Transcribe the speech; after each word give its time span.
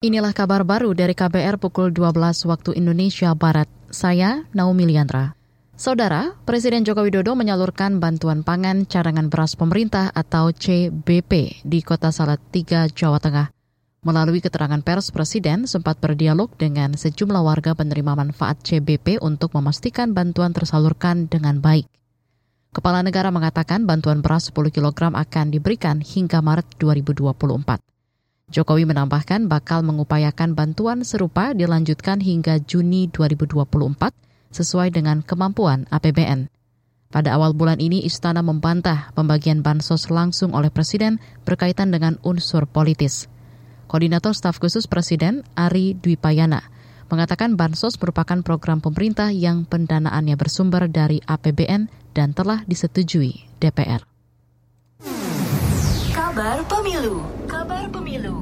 Inilah 0.00 0.32
kabar 0.32 0.64
baru 0.64 0.96
dari 0.96 1.12
KBR 1.12 1.60
pukul 1.60 1.92
12 1.92 2.48
waktu 2.48 2.72
Indonesia 2.72 3.36
Barat. 3.36 3.68
Saya 3.92 4.48
Naomi 4.56 4.88
Liandra. 4.88 5.36
Saudara, 5.76 6.40
Presiden 6.48 6.88
Joko 6.88 7.04
Widodo 7.04 7.36
menyalurkan 7.36 8.00
bantuan 8.00 8.40
pangan 8.40 8.88
cadangan 8.88 9.28
beras 9.28 9.60
pemerintah 9.60 10.08
atau 10.08 10.56
CBP 10.56 11.60
di 11.68 11.84
Kota 11.84 12.16
Salatiga, 12.16 12.88
Jawa 12.88 13.20
Tengah. 13.20 13.52
Melalui 14.00 14.40
keterangan 14.40 14.80
pers, 14.80 15.12
Presiden 15.12 15.68
sempat 15.68 16.00
berdialog 16.00 16.48
dengan 16.56 16.96
sejumlah 16.96 17.44
warga 17.44 17.76
penerima 17.76 18.16
manfaat 18.16 18.64
CBP 18.64 19.20
untuk 19.20 19.52
memastikan 19.52 20.16
bantuan 20.16 20.56
tersalurkan 20.56 21.28
dengan 21.28 21.60
baik. 21.60 21.84
Kepala 22.72 23.04
negara 23.04 23.28
mengatakan 23.28 23.84
bantuan 23.84 24.24
beras 24.24 24.48
10 24.48 24.64
kg 24.72 25.12
akan 25.12 25.46
diberikan 25.52 26.00
hingga 26.00 26.40
Maret 26.40 26.80
2024. 26.80 27.89
Jokowi 28.50 28.82
menambahkan 28.82 29.46
bakal 29.46 29.86
mengupayakan 29.86 30.58
bantuan 30.58 31.06
serupa 31.06 31.54
dilanjutkan 31.54 32.18
hingga 32.18 32.58
Juni 32.58 33.06
2024 33.06 33.70
sesuai 34.50 34.90
dengan 34.90 35.22
kemampuan 35.22 35.86
APBN. 35.94 36.50
Pada 37.10 37.34
awal 37.34 37.54
bulan 37.54 37.78
ini, 37.78 38.02
Istana 38.02 38.42
membantah 38.42 39.14
pembagian 39.14 39.62
bansos 39.62 40.10
langsung 40.10 40.50
oleh 40.54 40.70
Presiden 40.70 41.22
berkaitan 41.46 41.94
dengan 41.94 42.18
unsur 42.26 42.66
politis. 42.66 43.30
Koordinator 43.86 44.34
Staf 44.34 44.58
Khusus 44.62 44.86
Presiden 44.86 45.42
Ari 45.54 45.98
Dwipayana 45.98 46.62
mengatakan 47.10 47.58
bansos 47.58 47.98
merupakan 47.98 48.38
program 48.46 48.78
pemerintah 48.78 49.34
yang 49.34 49.66
pendanaannya 49.66 50.38
bersumber 50.38 50.86
dari 50.86 51.18
APBN 51.26 51.90
dan 52.14 52.30
telah 52.30 52.62
disetujui 52.70 53.46
DPR. 53.58 54.09
Kabar 56.40 56.64
Pemilu. 56.72 57.20
Kabar 57.44 57.84
Pemilu. 57.92 58.40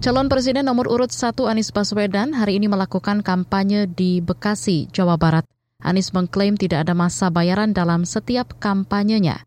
Calon 0.00 0.32
Presiden 0.32 0.64
nomor 0.64 0.88
urut 0.88 1.12
1 1.12 1.36
Anies 1.44 1.68
Baswedan 1.76 2.32
hari 2.32 2.56
ini 2.56 2.72
melakukan 2.72 3.20
kampanye 3.20 3.84
di 3.84 4.24
Bekasi, 4.24 4.88
Jawa 4.96 5.20
Barat. 5.20 5.44
Anies 5.84 6.16
mengklaim 6.16 6.56
tidak 6.56 6.88
ada 6.88 6.96
masa 6.96 7.28
bayaran 7.28 7.76
dalam 7.76 8.08
setiap 8.08 8.56
kampanyenya. 8.56 9.44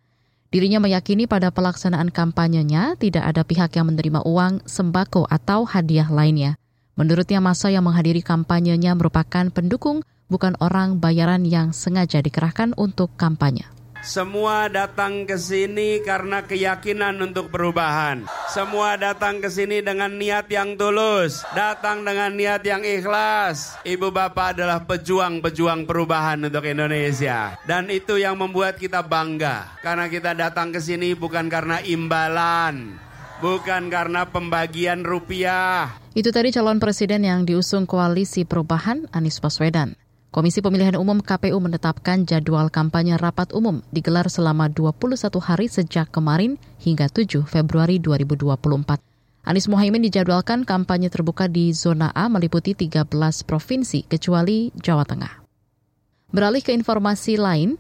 Dirinya 0.54 0.78
meyakini 0.78 1.26
pada 1.26 1.50
pelaksanaan 1.50 2.14
kampanyenya 2.14 3.02
tidak 3.02 3.26
ada 3.26 3.42
pihak 3.42 3.74
yang 3.74 3.90
menerima 3.90 4.30
uang, 4.30 4.62
sembako, 4.70 5.26
atau 5.26 5.66
hadiah 5.66 6.06
lainnya. 6.06 6.62
Menurutnya 6.94 7.42
masa 7.42 7.74
yang 7.74 7.90
menghadiri 7.90 8.22
kampanyenya 8.22 8.94
merupakan 8.94 9.50
pendukung, 9.50 10.06
bukan 10.30 10.54
orang 10.62 11.02
bayaran 11.02 11.50
yang 11.50 11.74
sengaja 11.74 12.22
dikerahkan 12.22 12.78
untuk 12.78 13.10
kampanye. 13.18 13.66
Semua 14.02 14.66
datang 14.66 15.30
ke 15.30 15.38
sini 15.38 16.02
karena 16.02 16.42
keyakinan 16.42 17.22
untuk 17.22 17.54
perubahan. 17.54 18.26
Semua 18.50 18.98
datang 18.98 19.38
ke 19.38 19.46
sini 19.46 19.86
dengan 19.86 20.18
niat 20.18 20.50
yang 20.50 20.74
tulus, 20.74 21.46
datang 21.54 22.02
dengan 22.02 22.34
niat 22.34 22.66
yang 22.66 22.82
ikhlas. 22.82 23.78
Ibu 23.86 24.10
bapak 24.10 24.58
adalah 24.58 24.82
pejuang-pejuang 24.90 25.86
perubahan 25.86 26.42
untuk 26.42 26.66
Indonesia. 26.66 27.62
Dan 27.62 27.94
itu 27.94 28.18
yang 28.18 28.42
membuat 28.42 28.82
kita 28.82 29.06
bangga. 29.06 29.78
Karena 29.86 30.10
kita 30.10 30.34
datang 30.34 30.74
ke 30.74 30.82
sini 30.82 31.14
bukan 31.14 31.46
karena 31.46 31.78
imbalan, 31.86 32.98
bukan 33.38 33.94
karena 33.94 34.26
pembagian 34.26 35.06
rupiah. 35.06 35.94
Itu 36.18 36.34
tadi 36.34 36.50
calon 36.50 36.82
presiden 36.82 37.22
yang 37.22 37.46
diusung 37.46 37.86
koalisi 37.86 38.50
perubahan 38.50 39.06
Anies 39.14 39.38
Baswedan. 39.38 39.94
Komisi 40.32 40.64
Pemilihan 40.64 40.96
Umum 40.96 41.20
KPU 41.20 41.60
menetapkan 41.60 42.24
jadwal 42.24 42.72
kampanye 42.72 43.20
rapat 43.20 43.52
umum 43.52 43.84
digelar 43.92 44.32
selama 44.32 44.72
21 44.72 45.28
hari 45.44 45.68
sejak 45.68 46.08
kemarin 46.08 46.56
hingga 46.80 47.12
7 47.12 47.44
Februari 47.44 48.00
2024. 48.00 48.64
Anies 49.44 49.68
Mohaimin 49.68 50.08
dijadwalkan 50.08 50.64
kampanye 50.64 51.12
terbuka 51.12 51.52
di 51.52 51.76
zona 51.76 52.16
A 52.16 52.32
meliputi 52.32 52.72
13 52.72 53.12
provinsi 53.44 54.08
kecuali 54.08 54.72
Jawa 54.72 55.04
Tengah. 55.04 55.44
Beralih 56.32 56.64
ke 56.64 56.72
informasi 56.72 57.36
lain, 57.36 57.76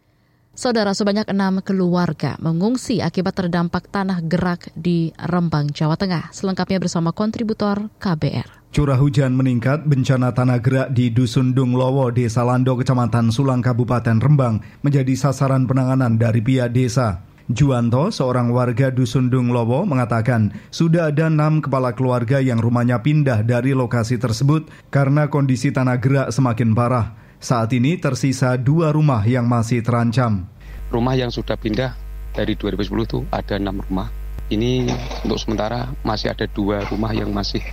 Saudara 0.51 0.91
sebanyak 0.91 1.31
enam 1.31 1.63
keluarga 1.63 2.35
mengungsi 2.43 2.99
akibat 2.99 3.39
terdampak 3.39 3.87
tanah 3.87 4.19
gerak 4.27 4.67
di 4.75 5.15
Rembang, 5.15 5.71
Jawa 5.71 5.95
Tengah. 5.95 6.35
Selengkapnya 6.35 6.83
bersama 6.83 7.15
kontributor 7.15 7.87
KBR. 8.03 8.60
Curah 8.71 8.95
hujan 8.95 9.35
meningkat, 9.35 9.83
bencana 9.83 10.31
tanah 10.31 10.63
gerak 10.63 10.95
di 10.95 11.11
Dusun 11.11 11.51
Dunglowo, 11.51 12.07
Desa 12.07 12.47
Lando, 12.47 12.79
Kecamatan 12.79 13.27
Sulang, 13.27 13.59
Kabupaten 13.59 14.15
Rembang, 14.15 14.63
menjadi 14.79 15.11
sasaran 15.11 15.67
penanganan 15.67 16.15
dari 16.15 16.39
pihak 16.39 16.71
desa. 16.71 17.19
Juanto, 17.51 18.15
seorang 18.15 18.47
warga 18.55 18.87
Dusun 18.87 19.27
Dunglowo, 19.27 19.83
mengatakan 19.83 20.55
sudah 20.71 21.11
ada 21.11 21.27
enam 21.27 21.59
kepala 21.59 21.91
keluarga 21.91 22.39
yang 22.39 22.63
rumahnya 22.63 23.03
pindah 23.03 23.43
dari 23.43 23.75
lokasi 23.75 24.15
tersebut 24.15 24.71
karena 24.87 25.27
kondisi 25.27 25.75
tanah 25.75 25.99
gerak 25.99 26.31
semakin 26.31 26.71
parah. 26.71 27.11
Saat 27.43 27.75
ini 27.75 27.99
tersisa 27.99 28.55
dua 28.55 28.95
rumah 28.95 29.19
yang 29.27 29.51
masih 29.51 29.83
terancam. 29.83 30.47
Rumah 30.87 31.19
yang 31.19 31.27
sudah 31.27 31.59
pindah 31.59 31.91
dari 32.31 32.55
2010 32.55 32.87
itu 33.03 33.19
ada 33.35 33.59
enam 33.59 33.83
rumah. 33.83 34.07
Ini 34.47 34.87
untuk 35.27 35.43
sementara 35.43 35.91
masih 36.07 36.31
ada 36.31 36.47
dua 36.47 36.87
rumah 36.87 37.11
yang 37.11 37.35
masih 37.35 37.63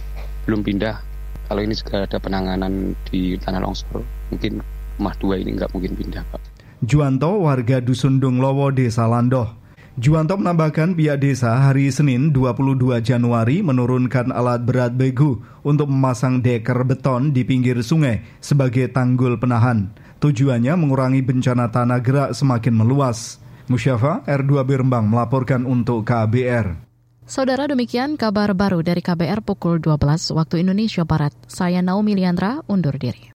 belum 0.49 0.65
pindah. 0.65 0.97
Kalau 1.53 1.61
ini 1.61 1.77
segera 1.77 2.09
ada 2.09 2.17
penanganan 2.17 2.97
di 3.13 3.37
tanah 3.37 3.61
longsor, 3.61 4.01
mungkin 4.33 4.65
rumah 4.97 5.15
dua 5.21 5.37
ini 5.37 5.61
nggak 5.61 5.77
mungkin 5.77 5.93
pindah, 5.93 6.25
Pak. 6.33 6.41
Juanto, 6.81 7.45
warga 7.45 7.85
Dusun 7.85 8.17
Dunglowo, 8.17 8.73
Desa 8.73 9.05
Landoh. 9.05 9.61
Juwanto 9.99 10.39
menambahkan 10.39 10.95
pihak 10.95 11.19
desa 11.19 11.59
hari 11.59 11.91
Senin 11.91 12.31
22 12.31 13.03
Januari 13.03 13.67
menurunkan 13.67 14.31
alat 14.31 14.63
berat 14.63 14.95
begu 14.95 15.43
untuk 15.67 15.91
memasang 15.91 16.39
deker 16.39 16.87
beton 16.87 17.35
di 17.35 17.43
pinggir 17.43 17.83
sungai 17.83 18.23
sebagai 18.39 18.95
tanggul 18.95 19.43
penahan. 19.43 19.91
Tujuannya 20.23 20.79
mengurangi 20.79 21.19
bencana 21.27 21.75
tanah 21.75 21.99
gerak 21.99 22.31
semakin 22.31 22.79
meluas. 22.79 23.43
Musyafa 23.67 24.23
R2 24.23 24.63
Birembang 24.63 25.11
melaporkan 25.11 25.67
untuk 25.67 26.07
KBR. 26.07 26.88
Saudara 27.29 27.69
demikian 27.69 28.17
kabar 28.17 28.57
baru 28.57 28.81
dari 28.81 29.05
KBR 29.05 29.45
pukul 29.45 29.85
12 29.85 30.33
waktu 30.33 30.65
Indonesia 30.65 31.05
Barat. 31.05 31.37
Saya 31.45 31.85
Naomi 31.85 32.17
Liandra 32.17 32.65
undur 32.73 32.97
diri. 32.97 33.21